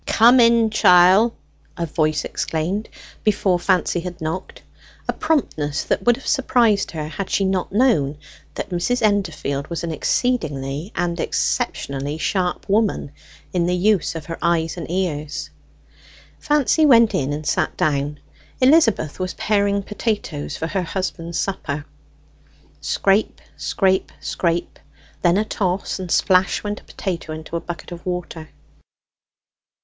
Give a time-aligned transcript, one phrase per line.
[0.07, 1.35] "Come in, chiel!"
[1.77, 2.89] a voice exclaimed,
[3.23, 4.63] before Fancy had knocked:
[5.07, 8.17] a promptness that would have surprised her had she not known
[8.55, 9.03] that Mrs.
[9.03, 13.11] Endorfield was an exceedingly and exceptionally sharp woman
[13.53, 15.51] in the use of her eyes and ears.
[16.39, 18.19] Fancy went in and sat down.
[18.59, 21.85] Elizabeth was paring potatoes for her husband's supper.
[22.81, 24.79] Scrape, scrape, scrape;
[25.21, 28.49] then a toss, and splash went a potato into a bucket of water.